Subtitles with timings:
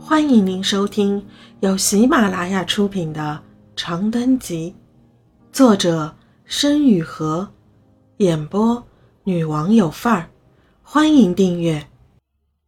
[0.00, 1.26] 欢迎您收听
[1.60, 3.42] 由喜马拉雅出品的
[3.76, 4.74] 《长灯集》，
[5.54, 7.52] 作者申雨禾，
[8.18, 8.86] 演播
[9.24, 10.30] 女王有范儿。
[10.82, 11.90] 欢迎订阅。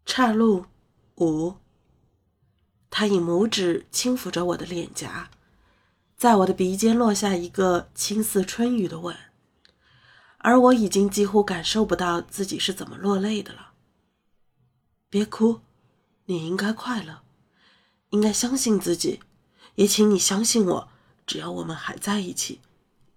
[0.04, 0.66] 岔路
[1.16, 1.54] 五。
[2.90, 5.30] 他以拇指轻抚着我的脸颊，
[6.16, 9.16] 在我的鼻尖落下一个轻似春雨的吻，
[10.38, 13.70] 而我已经几乎感受不到自己是怎么落泪的了。
[15.08, 15.60] 别哭。
[16.26, 17.22] 你应该快乐，
[18.10, 19.20] 应该相信自己，
[19.74, 20.88] 也请你相信我。
[21.26, 22.60] 只要我们还在一起，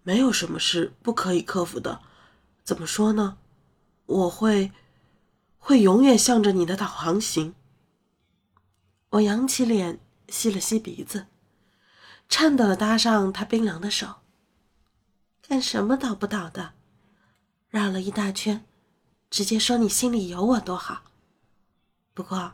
[0.03, 2.01] 没有什么事不可以克服的。
[2.63, 3.37] 怎么说呢？
[4.05, 4.71] 我会，
[5.57, 7.55] 会永远向着你的导航行。
[9.09, 11.27] 我扬起脸，吸了吸鼻子，
[12.29, 14.15] 颤抖的搭上他冰凉的手。
[15.47, 16.73] 干什么倒不倒的？
[17.69, 18.65] 绕了一大圈，
[19.29, 21.03] 直接说你心里有我多好。
[22.13, 22.53] 不过。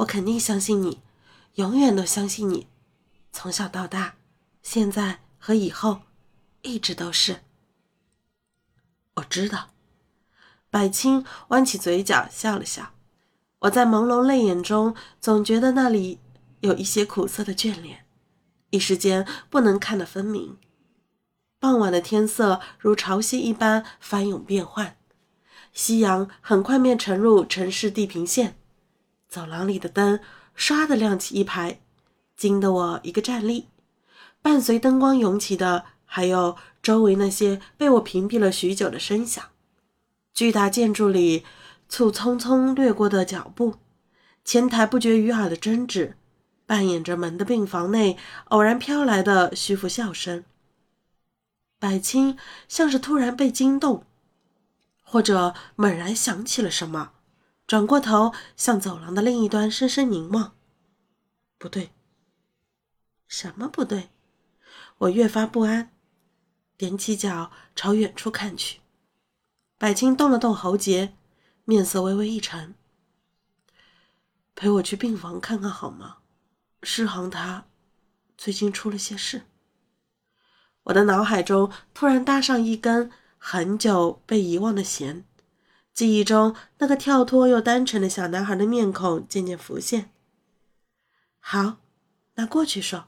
[0.00, 1.00] 我肯定相信你，
[1.54, 2.66] 永远都相信你，
[3.32, 4.14] 从小到大，
[4.62, 6.02] 现在和以后，
[6.62, 7.40] 一直都是。
[9.14, 9.70] 我知道。
[10.70, 12.92] 百青弯起嘴角笑了笑。
[13.60, 16.18] 我在朦胧泪眼中，总觉得那里
[16.60, 18.06] 有一些苦涩的眷恋，
[18.70, 20.56] 一时间不能看得分明。
[21.58, 24.96] 傍晚的天色如潮汐一般翻涌变幻，
[25.74, 28.56] 夕阳很快便沉入城市地平线。
[29.30, 30.18] 走廊里的灯
[30.58, 31.80] 唰的亮起一排，
[32.36, 33.68] 惊得我一个站立。
[34.42, 39.44] 伴随灯光涌起的，还有周围那些被我屏蔽了许久的声响。
[40.34, 41.44] 巨大建筑里
[41.88, 43.76] 簇匆匆掠过的脚步，
[44.44, 46.16] 前台不绝于耳的争执，
[46.66, 50.44] 扮演着门的病房内偶然飘来的虚浮笑声。
[51.78, 54.04] 百青像是突然被惊动，
[55.02, 57.12] 或者猛然想起了什么。
[57.70, 60.56] 转过头，向走廊的另一端深深凝望。
[61.56, 61.92] 不对，
[63.28, 64.10] 什么不对？
[64.98, 65.92] 我越发不安，
[66.76, 68.80] 踮起脚朝远处看去。
[69.78, 71.14] 百青动了动喉结，
[71.64, 72.74] 面色微微一沉
[74.56, 76.16] ：“陪我去病房看看好吗？
[76.82, 77.66] 世航他
[78.36, 79.42] 最近出了些事。”
[80.82, 85.24] 我的脑海中突然搭上一根很久被遗忘的弦。
[85.92, 90.10] 记忆中那个跳脱又单纯的小男孩的面孔渐渐浮现。
[91.38, 91.76] 好，
[92.34, 93.06] 那过去说。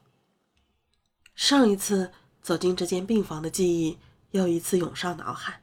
[1.35, 2.13] 上一次
[2.43, 3.99] 走进这间病房的记忆
[4.33, 5.63] 又一次涌上脑海，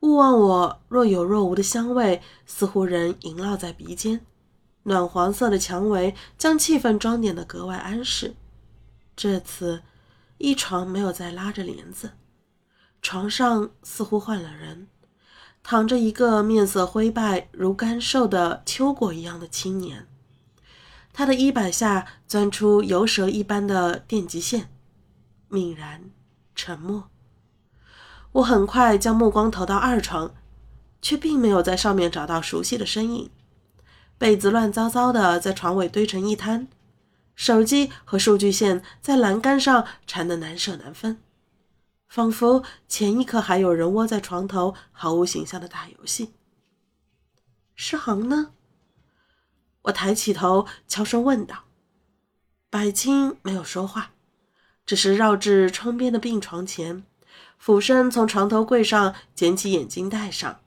[0.00, 4.24] 勿忘我若有若无的香味似乎仍萦绕在鼻尖。
[4.84, 8.34] 暖黄色的蔷薇将气氛装点得格外安适。
[9.16, 9.82] 这次，
[10.38, 12.12] 一床没有再拉着帘子，
[13.02, 14.86] 床上似乎换了人。
[15.70, 20.08] 躺着一个面色灰败如干瘦的秋果一样的青年，
[21.12, 24.70] 他的衣摆下钻出游蛇一般的电极线，
[25.50, 26.04] 泯然
[26.54, 27.10] 沉默。
[28.32, 30.34] 我很快将目光投到二床，
[31.02, 33.30] 却并没有在上面找到熟悉的身影。
[34.16, 36.66] 被子乱糟糟的在床尾堆成一滩，
[37.36, 41.20] 手机和数据线在栏杆上缠得难舍难分。
[42.08, 46.32] 仿佛前一刻还有人窝在床头，毫无形象的打游戏。
[47.74, 48.54] 诗航呢？
[49.82, 51.64] 我抬起头，悄声问道。
[52.70, 54.12] 百青没有说话，
[54.84, 57.04] 只是绕至窗边的病床前，
[57.58, 60.60] 俯身从床头柜上捡起眼镜戴上，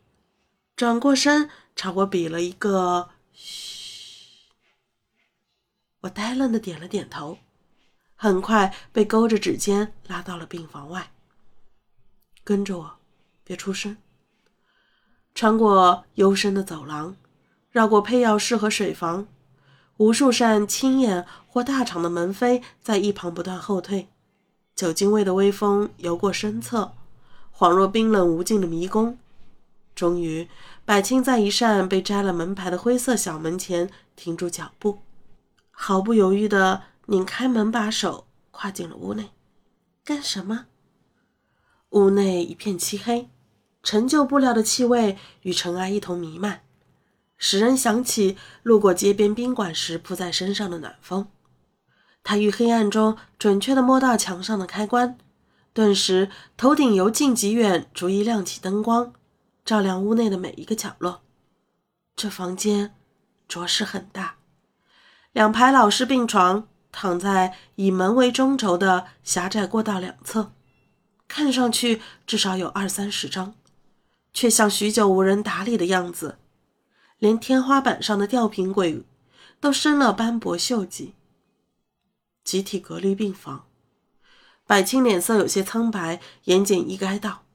[0.75, 4.50] 转过身朝我比了一个“嘘”。
[6.01, 7.40] 我呆愣的点了点头，
[8.16, 11.12] 很快被勾着指尖拉到了病房外。
[12.44, 12.97] 跟着我，
[13.44, 13.97] 别出声。
[15.34, 17.16] 穿过幽深的走廊，
[17.69, 19.28] 绕过配药室和水房，
[19.97, 24.09] 无数扇青眼或大敞的门扉在一旁不断后退。
[24.75, 26.94] 酒精味的微风游过身侧，
[27.56, 29.18] 恍若冰冷无尽的迷宫。
[29.94, 30.50] 终于，
[30.85, 35.00] 百青在一扇被摘了门牌的灰色小门前停住脚步，
[35.69, 39.30] 毫不犹豫地拧开门把手，跨进了屋内。
[40.04, 40.66] 干什么？
[41.92, 43.30] 屋内一片漆黑，
[43.84, 46.64] 陈旧布料的气味与尘埃一同弥漫，
[47.38, 51.28] 使人想起路过街边宾馆时扑在身上的暖风。
[52.24, 55.18] 他于黑暗中准确地摸到墙上的开关，
[55.74, 59.14] 顿时头顶由近及远逐一亮起灯光，
[59.66, 61.24] 照亮屋内的每一个角落。
[62.16, 62.94] 这房间
[63.48, 64.36] 着实很大，
[65.34, 70.54] 两排老式病床躺在以门为中轴的狭窄过道两侧。
[71.31, 73.56] 看上去至少有二三十张，
[74.33, 76.38] 却像许久无人打理的样子。
[77.19, 79.06] 连天花板上的吊瓶柜
[79.62, 81.16] 都生了斑驳锈迹。
[82.44, 83.66] 集体隔离病房，
[84.68, 87.45] 百青脸色有些苍白，言简意赅道：“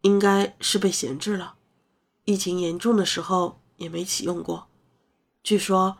[0.00, 1.56] 应该是被闲置了，
[2.24, 4.68] 疫情严重的时候也没启用过。
[5.42, 5.98] 据说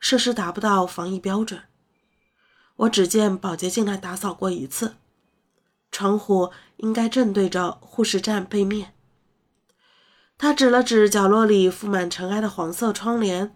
[0.00, 1.62] 设施达不到防疫标准。
[2.74, 4.96] 我只见保洁进来打扫过一次，
[5.92, 8.94] 窗户应该正对着护士站背面。”
[10.36, 13.54] 他指了指角落里覆满尘埃的黄色窗帘。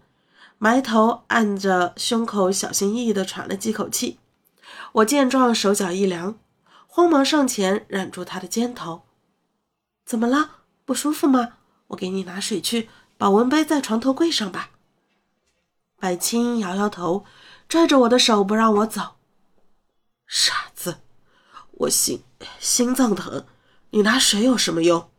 [0.59, 4.19] 埋头按着胸口，小心翼翼地喘了几口气。
[4.93, 6.39] 我见状，手脚一凉，
[6.87, 9.03] 慌忙上前揽住他的肩头
[10.03, 10.63] ：“怎么了？
[10.83, 11.57] 不舒服吗？
[11.89, 12.89] 我给你拿水去。
[13.19, 14.71] 保温杯在床头柜上吧。”
[15.99, 17.23] 百青摇摇头，
[17.69, 19.17] 拽着我的手不让我走。
[20.25, 21.01] “傻子，
[21.71, 22.23] 我信
[22.59, 23.45] 心脏疼，
[23.91, 25.09] 你拿水有什么用？”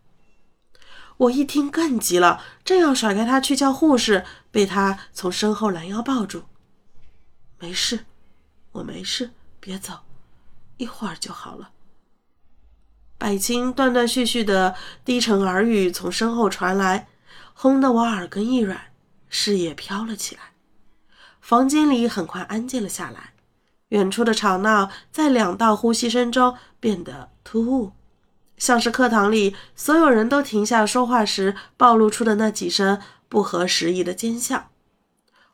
[1.18, 6.44] 我一听更急了，正要甩开他去叫护士，被他从身后拦腰抱住。
[7.58, 8.06] 没事，
[8.70, 10.00] 我没事，别走，
[10.76, 11.72] 一会儿就好了。
[13.18, 17.08] 百青断断续续的低沉耳语从身后传来，
[17.52, 18.92] 轰得我耳根一软，
[19.28, 20.52] 视野飘了起来。
[21.40, 23.32] 房间里很快安静了下来，
[23.88, 27.92] 远处的吵闹在两道呼吸声中变得突兀。
[28.56, 34.70] 像是课堂里所有人都停下说话时暴露出的那几声不合时宜的尖笑。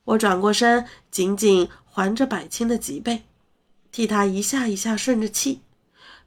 [0.04, 3.22] 我转过身，紧紧环着百青的脊背，
[3.92, 5.60] 替他一下一下顺着气，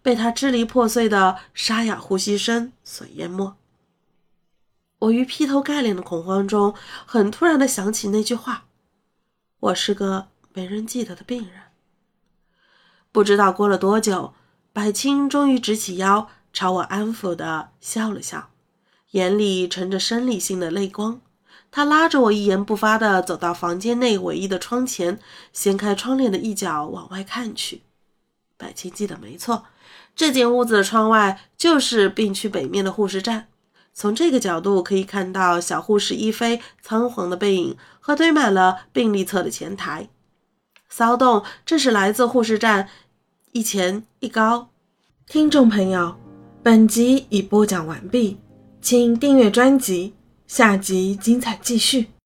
[0.01, 3.55] 被他支离破碎的沙哑呼吸声所淹没。
[4.99, 6.73] 我于劈头盖脸的恐慌中，
[7.05, 8.65] 很突然的想起那句话
[9.59, 11.61] ：“我是个没人记得的病人。”
[13.17, 14.35] 不知道过了多久，
[14.71, 16.29] 百青终于直起腰。
[16.53, 18.51] 朝我安抚的笑了笑，
[19.09, 21.19] 眼里盛着生理性的泪光。
[21.71, 25.19] 他拉着我一言不发的走到房间内唯一的窗前，
[25.51, 27.81] 掀开窗帘的一角往外看去。
[28.55, 29.65] 百青记得没错，
[30.15, 33.47] 这间屋子的窗外就是病区北面的护士站。
[33.95, 40.07] 从这个角度可以看到小护士一菲仓皇的背影和堆满了病历册的前台。
[40.87, 42.87] 骚动正是来自护士站
[43.57, 44.69] 一前一高。
[45.25, 46.15] 听众朋友。
[46.61, 48.37] 本集已播讲完毕，
[48.83, 50.13] 请订阅专辑，
[50.45, 52.09] 下集精彩继续。